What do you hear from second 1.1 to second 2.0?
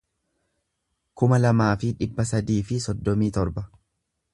kuma lamaa fi